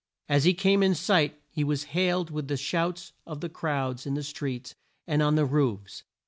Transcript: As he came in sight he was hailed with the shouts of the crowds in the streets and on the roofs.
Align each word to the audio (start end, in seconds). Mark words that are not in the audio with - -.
As 0.27 0.45
he 0.45 0.55
came 0.55 0.81
in 0.81 0.95
sight 0.95 1.39
he 1.51 1.63
was 1.63 1.83
hailed 1.93 2.31
with 2.31 2.47
the 2.47 2.57
shouts 2.57 3.13
of 3.27 3.39
the 3.39 3.49
crowds 3.49 4.07
in 4.07 4.15
the 4.15 4.23
streets 4.23 4.73
and 5.05 5.21
on 5.21 5.35
the 5.35 5.45
roofs. 5.45 6.01